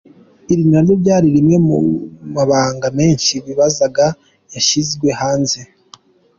Iri 0.51 0.63
naryo 0.71 0.93
ryari 1.01 1.27
rimwe 1.35 1.57
mu 1.67 1.77
mabanga 2.35 2.87
benshi 2.97 3.33
bibazaga 3.45 4.05
yashyizwe 4.53 5.07
hanze!. 5.21 5.59